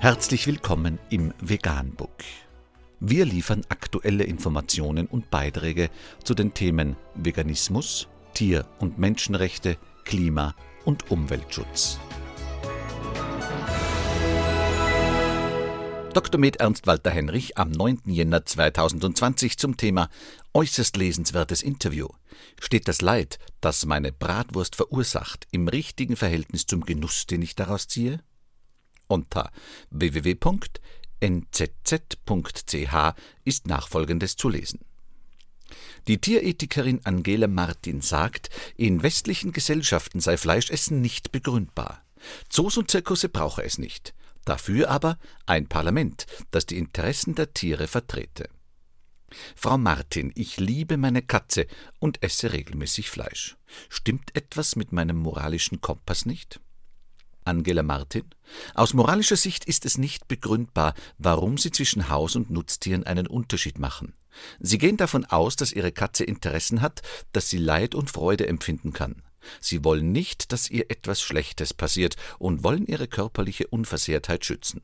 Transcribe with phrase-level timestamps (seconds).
[0.00, 2.22] Herzlich willkommen im Veganbook.
[3.00, 5.90] Wir liefern aktuelle Informationen und Beiträge
[6.22, 10.54] zu den Themen Veganismus, Tier- und Menschenrechte, Klima-
[10.84, 11.98] und Umweltschutz.
[16.14, 16.40] Dr.
[16.40, 18.02] Med Ernst Walter Henrich am 9.
[18.06, 20.10] Jänner 2020 zum Thema
[20.54, 22.06] Äußerst lesenswertes Interview.
[22.60, 27.88] Steht das Leid, das meine Bratwurst verursacht, im richtigen Verhältnis zum Genuss, den ich daraus
[27.88, 28.20] ziehe?
[29.08, 29.50] Unter
[29.90, 30.74] www.nzz.ch
[33.44, 34.80] ist nachfolgendes zu lesen.
[36.06, 42.02] Die Tierethikerin Angela Martin sagt, in westlichen Gesellschaften sei Fleischessen nicht begründbar.
[42.48, 44.14] Zoos und Zirkusse brauche es nicht.
[44.44, 48.48] Dafür aber ein Parlament, das die Interessen der Tiere vertrete.
[49.54, 51.66] Frau Martin, ich liebe meine Katze
[51.98, 53.58] und esse regelmäßig Fleisch.
[53.90, 56.60] Stimmt etwas mit meinem moralischen Kompass nicht?
[57.48, 58.24] Angela Martin.
[58.74, 63.78] Aus moralischer Sicht ist es nicht begründbar, warum Sie zwischen Haus- und Nutztieren einen Unterschied
[63.78, 64.14] machen.
[64.60, 68.92] Sie gehen davon aus, dass Ihre Katze Interessen hat, dass sie Leid und Freude empfinden
[68.92, 69.22] kann.
[69.60, 74.82] Sie wollen nicht, dass ihr etwas Schlechtes passiert und wollen ihre körperliche Unversehrtheit schützen.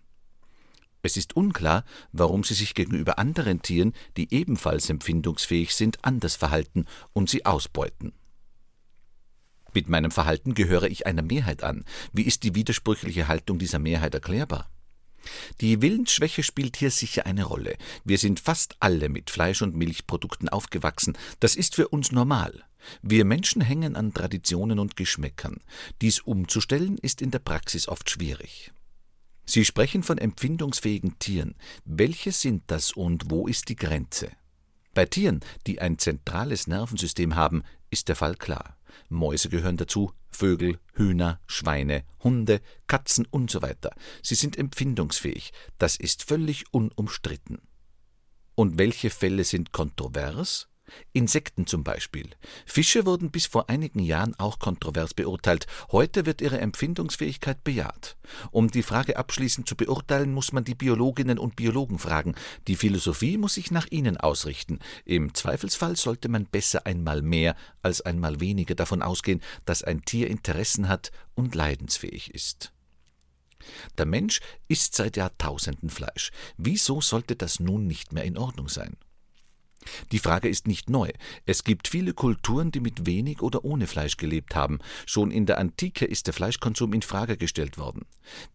[1.02, 6.86] Es ist unklar, warum sie sich gegenüber anderen Tieren, die ebenfalls empfindungsfähig sind, anders verhalten
[7.12, 8.14] und sie ausbeuten.
[9.74, 11.84] Mit meinem Verhalten gehöre ich einer Mehrheit an.
[12.12, 14.70] Wie ist die widersprüchliche Haltung dieser Mehrheit erklärbar?
[15.60, 17.76] Die Willensschwäche spielt hier sicher eine Rolle.
[18.04, 21.16] Wir sind fast alle mit Fleisch- und Milchprodukten aufgewachsen.
[21.40, 22.62] Das ist für uns normal.
[23.02, 25.60] Wir Menschen hängen an Traditionen und Geschmäckern.
[26.02, 28.72] Dies umzustellen ist in der Praxis oft schwierig.
[29.46, 31.54] Sie sprechen von empfindungsfähigen Tieren.
[31.84, 34.30] Welche sind das und wo ist die Grenze?
[34.92, 38.76] Bei Tieren, die ein zentrales Nervensystem haben, ist der Fall klar.
[39.08, 43.94] Mäuse gehören dazu, Vögel, Hühner, Schweine, Hunde, Katzen und so weiter.
[44.22, 45.52] Sie sind empfindungsfähig.
[45.78, 47.58] Das ist völlig unumstritten.
[48.54, 50.68] Und welche Fälle sind kontrovers?
[51.12, 52.30] Insekten zum Beispiel.
[52.66, 55.66] Fische wurden bis vor einigen Jahren auch kontrovers beurteilt.
[55.92, 58.16] Heute wird ihre Empfindungsfähigkeit bejaht.
[58.50, 62.34] Um die Frage abschließend zu beurteilen, muss man die Biologinnen und Biologen fragen.
[62.66, 64.78] Die Philosophie muss sich nach ihnen ausrichten.
[65.04, 70.28] Im Zweifelsfall sollte man besser einmal mehr als einmal weniger davon ausgehen, dass ein Tier
[70.28, 72.72] Interessen hat und leidensfähig ist.
[73.96, 76.30] Der Mensch isst seit Jahrtausenden Fleisch.
[76.56, 78.96] Wieso sollte das nun nicht mehr in Ordnung sein?
[80.12, 81.10] Die Frage ist nicht neu.
[81.46, 84.78] Es gibt viele Kulturen, die mit wenig oder ohne Fleisch gelebt haben.
[85.06, 88.06] Schon in der Antike ist der Fleischkonsum in Frage gestellt worden.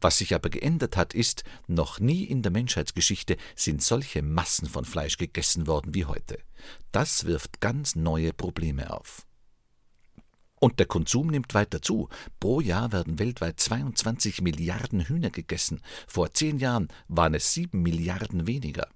[0.02, 4.86] Was sich aber geändert hat, ist, noch nie in der Menschheitsgeschichte sind solche Massen von
[4.86, 6.40] Fleisch gegessen worden wie heute.
[6.92, 9.26] Das wirft ganz neue Probleme auf.
[10.60, 12.10] Und der Konsum nimmt weiter zu.
[12.40, 15.82] Pro Jahr werden weltweit 22 Milliarden Hühner gegessen.
[16.08, 18.90] Vor zehn Jahren waren es sieben Milliarden weniger.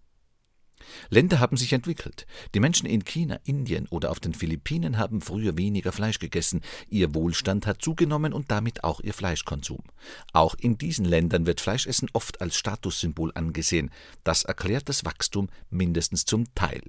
[1.10, 2.26] Länder haben sich entwickelt.
[2.54, 6.62] Die Menschen in China, Indien oder auf den Philippinen haben früher weniger Fleisch gegessen.
[6.90, 9.84] Ihr Wohlstand hat zugenommen und damit auch ihr Fleischkonsum.
[10.32, 13.92] Auch in diesen Ländern wird Fleischessen oft als Statussymbol angesehen.
[14.24, 16.84] Das erklärt das Wachstum mindestens zum Teil.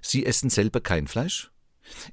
[0.00, 1.50] Sie essen selber kein Fleisch?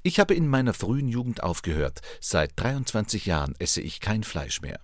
[0.02, 2.00] Ich habe in meiner frühen Jugend aufgehört.
[2.20, 4.80] Seit 23 Jahren esse ich kein Fleisch mehr.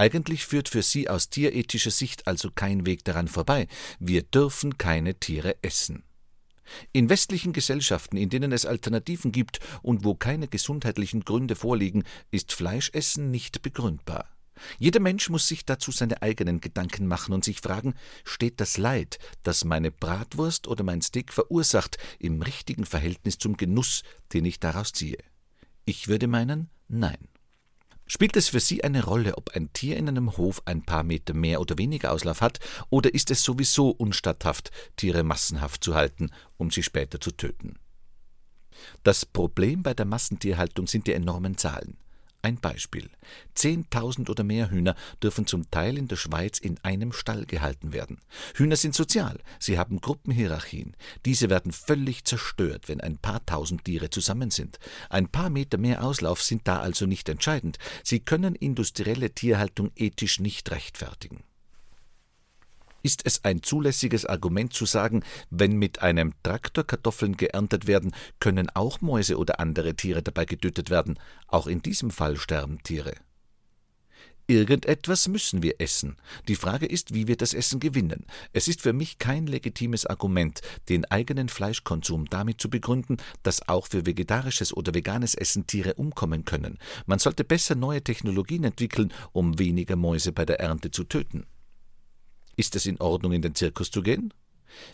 [0.00, 3.68] Eigentlich führt für sie aus tierethischer Sicht also kein Weg daran vorbei.
[3.98, 6.04] Wir dürfen keine Tiere essen.
[6.92, 12.54] In westlichen Gesellschaften, in denen es Alternativen gibt und wo keine gesundheitlichen Gründe vorliegen, ist
[12.54, 14.24] Fleischessen nicht begründbar.
[14.78, 17.92] Jeder Mensch muss sich dazu seine eigenen Gedanken machen und sich fragen,
[18.24, 24.02] steht das Leid, das meine Bratwurst oder mein Steak verursacht, im richtigen Verhältnis zum Genuss,
[24.32, 25.18] den ich daraus ziehe?
[25.84, 27.18] Ich würde meinen, nein.
[28.12, 31.32] Spielt es für Sie eine Rolle, ob ein Tier in einem Hof ein paar Meter
[31.32, 36.72] mehr oder weniger Auslauf hat, oder ist es sowieso unstatthaft, Tiere massenhaft zu halten, um
[36.72, 37.78] sie später zu töten?
[39.04, 41.98] Das Problem bei der Massentierhaltung sind die enormen Zahlen.
[42.42, 43.10] Ein Beispiel.
[43.54, 48.18] Zehntausend oder mehr Hühner dürfen zum Teil in der Schweiz in einem Stall gehalten werden.
[48.54, 50.96] Hühner sind sozial, sie haben Gruppenhierarchien.
[51.26, 54.78] Diese werden völlig zerstört, wenn ein paar tausend Tiere zusammen sind.
[55.10, 57.78] Ein paar Meter mehr Auslauf sind da also nicht entscheidend.
[58.02, 61.42] Sie können industrielle Tierhaltung ethisch nicht rechtfertigen.
[63.02, 68.68] Ist es ein zulässiges Argument zu sagen, wenn mit einem Traktor Kartoffeln geerntet werden, können
[68.70, 71.18] auch Mäuse oder andere Tiere dabei getötet werden?
[71.46, 73.14] Auch in diesem Fall sterben Tiere.
[74.50, 76.16] Irgendetwas müssen wir essen.
[76.48, 78.26] Die Frage ist, wie wir das Essen gewinnen.
[78.52, 83.86] Es ist für mich kein legitimes Argument, den eigenen Fleischkonsum damit zu begründen, dass auch
[83.86, 86.78] für vegetarisches oder veganes Essen Tiere umkommen können.
[87.06, 91.46] Man sollte besser neue Technologien entwickeln, um weniger Mäuse bei der Ernte zu töten.
[92.56, 94.32] Ist es in Ordnung, in den Zirkus zu gehen?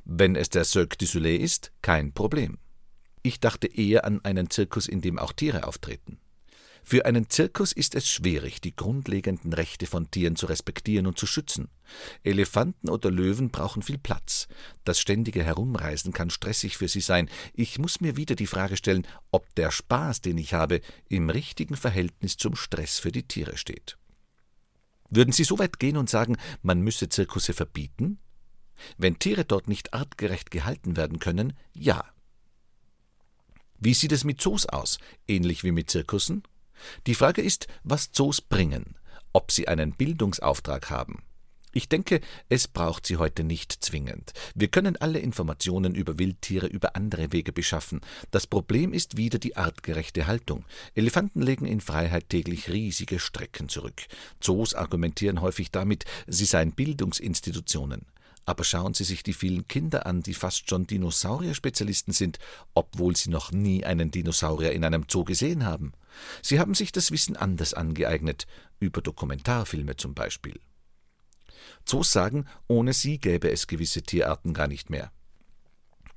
[0.04, 2.58] Wenn es der Cirque du Soleil ist, kein Problem.
[3.22, 6.18] Ich dachte eher an einen Zirkus, in dem auch Tiere auftreten.
[6.88, 11.26] Für einen Zirkus ist es schwierig, die grundlegenden Rechte von Tieren zu respektieren und zu
[11.26, 11.68] schützen.
[12.22, 14.46] Elefanten oder Löwen brauchen viel Platz.
[14.84, 17.28] Das ständige Herumreisen kann stressig für sie sein.
[17.54, 21.74] Ich muss mir wieder die Frage stellen, ob der Spaß, den ich habe, im richtigen
[21.74, 23.98] Verhältnis zum Stress für die Tiere steht.
[25.10, 28.18] Würden Sie so weit gehen und sagen, man müsse Zirkusse verbieten?
[28.98, 32.04] Wenn Tiere dort nicht artgerecht gehalten werden können, ja.
[33.78, 34.98] Wie sieht es mit Zoos aus?
[35.28, 36.42] Ähnlich wie mit Zirkussen?
[37.06, 38.96] Die Frage ist, was Zoos bringen,
[39.32, 41.22] ob sie einen Bildungsauftrag haben.
[41.76, 44.32] Ich denke, es braucht sie heute nicht zwingend.
[44.54, 48.00] Wir können alle Informationen über Wildtiere über andere Wege beschaffen.
[48.30, 50.64] Das Problem ist wieder die artgerechte Haltung.
[50.94, 54.06] Elefanten legen in Freiheit täglich riesige Strecken zurück.
[54.40, 58.06] Zoos argumentieren häufig damit, sie seien Bildungsinstitutionen.
[58.46, 62.38] Aber schauen Sie sich die vielen Kinder an, die fast schon Dinosaurier-Spezialisten sind,
[62.72, 65.92] obwohl sie noch nie einen Dinosaurier in einem Zoo gesehen haben.
[66.40, 68.46] Sie haben sich das Wissen anders angeeignet,
[68.80, 70.58] über Dokumentarfilme zum Beispiel.
[71.84, 75.10] Zoos sagen, ohne sie gäbe es gewisse Tierarten gar nicht mehr.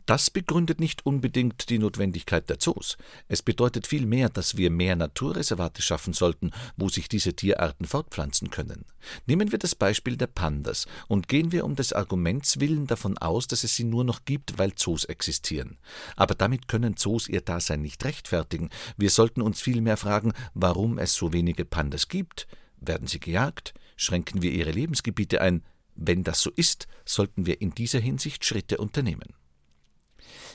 [0.09, 2.97] Das begründet nicht unbedingt die Notwendigkeit der Zoos.
[3.27, 8.85] Es bedeutet vielmehr, dass wir mehr Naturreservate schaffen sollten, wo sich diese Tierarten fortpflanzen können.
[9.27, 13.45] Nehmen wir das Beispiel der Pandas und gehen wir um des Arguments willen davon aus,
[13.45, 15.77] dass es sie nur noch gibt, weil Zoos existieren.
[16.15, 18.71] Aber damit können Zoos ihr Dasein nicht rechtfertigen.
[18.97, 22.47] Wir sollten uns vielmehr fragen, warum es so wenige Pandas gibt.
[22.81, 23.75] Werden sie gejagt?
[24.01, 25.61] Schränken wir ihre Lebensgebiete ein?
[25.93, 29.33] Wenn das so ist, sollten wir in dieser Hinsicht Schritte unternehmen.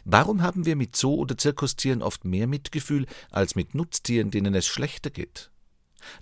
[0.07, 4.67] Warum haben wir mit Zoo- oder Zirkustieren oft mehr Mitgefühl als mit Nutztieren, denen es
[4.67, 5.51] schlechter geht?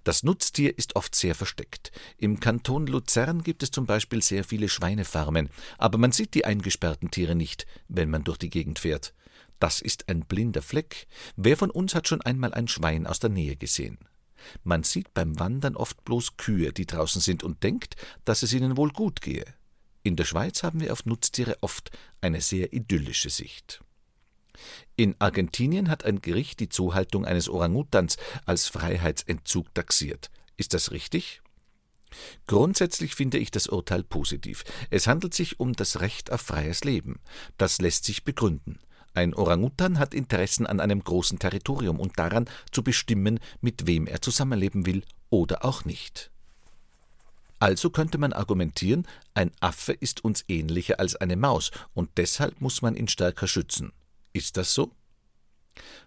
[0.02, 1.92] Das Nutztier ist oft sehr versteckt.
[2.18, 5.48] Im Kanton Luzern gibt es zum Beispiel sehr viele Schweinefarmen,
[5.78, 9.14] aber man sieht die eingesperrten Tiere nicht, wenn man durch die Gegend fährt.
[9.60, 11.06] Das ist ein blinder Fleck.
[11.36, 13.98] Wer von uns hat schon einmal ein Schwein aus der Nähe gesehen?
[14.64, 18.76] Man sieht beim Wandern oft bloß Kühe, die draußen sind, und denkt, dass es ihnen
[18.76, 19.44] wohl gut gehe.
[20.02, 21.90] In der Schweiz haben wir auf Nutztiere oft
[22.20, 23.82] eine sehr idyllische Sicht.
[24.96, 30.30] In Argentinien hat ein Gericht die Zuhaltung eines Orangutans als Freiheitsentzug taxiert.
[30.56, 31.42] Ist das richtig?
[32.46, 34.64] Grundsätzlich finde ich das Urteil positiv.
[34.90, 37.20] Es handelt sich um das Recht auf freies Leben.
[37.56, 38.78] Das lässt sich begründen.
[39.14, 44.22] Ein Orangutan hat Interessen an einem großen Territorium und daran zu bestimmen, mit wem er
[44.22, 46.30] zusammenleben will oder auch nicht.
[47.58, 52.82] Also könnte man argumentieren, ein Affe ist uns ähnlicher als eine Maus, und deshalb muss
[52.82, 53.92] man ihn stärker schützen.
[54.32, 54.90] Ist das so?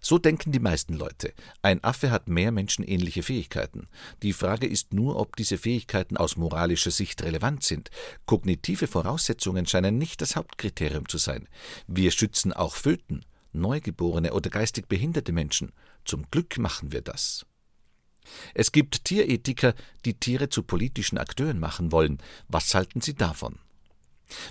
[0.00, 1.32] So denken die meisten Leute.
[1.62, 3.88] Ein Affe hat mehr menschenähnliche Fähigkeiten.
[4.22, 7.90] Die Frage ist nur, ob diese Fähigkeiten aus moralischer Sicht relevant sind.
[8.26, 11.48] Kognitive Voraussetzungen scheinen nicht das Hauptkriterium zu sein.
[11.86, 15.72] Wir schützen auch Föten, Neugeborene oder geistig behinderte Menschen.
[16.04, 17.46] Zum Glück machen wir das.
[18.54, 19.74] Es gibt Tierethiker,
[20.04, 22.18] die Tiere zu politischen Akteuren machen wollen.
[22.48, 23.58] Was halten Sie davon?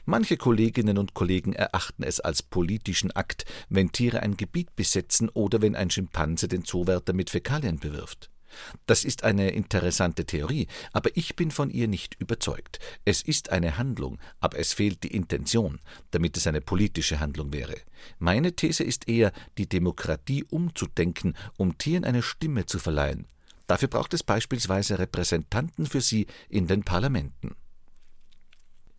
[0.05, 5.61] Manche Kolleginnen und Kollegen erachten es als politischen Akt, wenn Tiere ein Gebiet besetzen oder
[5.61, 8.29] wenn ein Schimpanse den Zoowärter mit Fäkalien bewirft.
[8.85, 12.79] Das ist eine interessante Theorie, aber ich bin von ihr nicht überzeugt.
[13.03, 15.79] Es ist eine Handlung, aber es fehlt die Intention,
[16.11, 17.75] damit es eine politische Handlung wäre.
[18.19, 23.27] Meine These ist eher, die Demokratie umzudenken, um Tieren eine Stimme zu verleihen.
[23.67, 27.55] Dafür braucht es beispielsweise Repräsentanten für sie in den Parlamenten.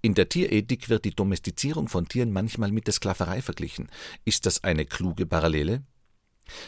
[0.02, 3.88] In der Tierethik wird die Domestizierung von Tieren manchmal mit der Sklaverei verglichen.
[4.24, 5.82] Ist das eine kluge Parallele?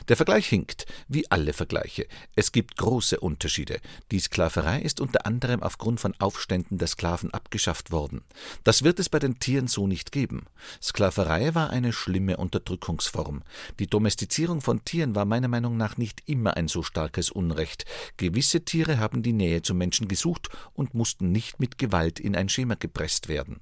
[0.08, 2.06] Der Vergleich hinkt, wie alle Vergleiche.
[2.34, 3.80] Es gibt große Unterschiede.
[4.10, 8.22] Die Sklaverei ist unter anderem aufgrund von Aufständen der Sklaven abgeschafft worden.
[8.64, 10.46] Das wird es bei den Tieren so nicht geben.
[10.82, 13.42] Sklaverei war eine schlimme Unterdrückungsform.
[13.78, 17.84] Die Domestizierung von Tieren war meiner Meinung nach nicht immer ein so starkes Unrecht.
[18.16, 22.48] Gewisse Tiere haben die Nähe zum Menschen gesucht und mussten nicht mit Gewalt in ein
[22.48, 23.60] Schema gepresst werden.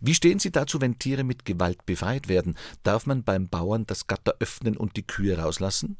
[0.00, 2.56] Wie stehen Sie dazu, wenn Tiere mit Gewalt befreit werden?
[2.82, 5.96] Darf man beim Bauern das Gatter öffnen und die Kühe rauslassen?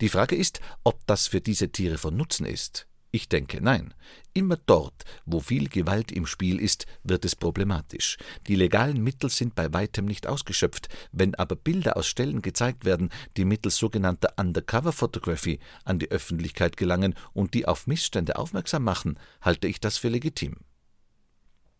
[0.00, 2.86] Die Frage ist, ob das für diese Tiere von Nutzen ist.
[3.14, 3.92] Ich denke nein.
[4.32, 8.16] Immer dort, wo viel Gewalt im Spiel ist, wird es problematisch.
[8.46, 10.88] Die legalen Mittel sind bei weitem nicht ausgeschöpft.
[11.12, 16.78] Wenn aber Bilder aus Stellen gezeigt werden, die mittels sogenannter Undercover Photography an die Öffentlichkeit
[16.78, 20.56] gelangen und die auf Missstände aufmerksam machen, halte ich das für legitim.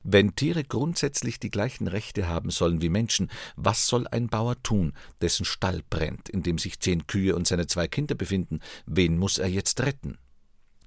[0.05, 4.93] Wenn Tiere grundsätzlich die gleichen Rechte haben sollen wie Menschen, was soll ein Bauer tun,
[5.21, 8.61] dessen Stall brennt, in dem sich zehn Kühe und seine zwei Kinder befinden?
[8.87, 10.19] Wen muss er jetzt retten?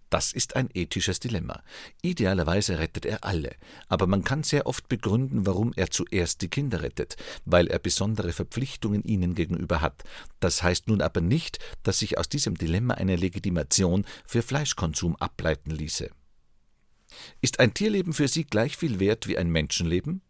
[0.10, 1.64] Das ist ein ethisches Dilemma.
[2.02, 3.56] Idealerweise rettet er alle,
[3.88, 8.32] aber man kann sehr oft begründen, warum er zuerst die Kinder rettet, weil er besondere
[8.32, 10.04] Verpflichtungen ihnen gegenüber hat.
[10.40, 15.72] Das heißt nun aber nicht, dass sich aus diesem Dilemma eine Legitimation für Fleischkonsum ableiten
[15.72, 16.10] ließe.
[17.42, 20.22] Ist ein Tierleben für Sie gleich viel wert wie ein Menschenleben?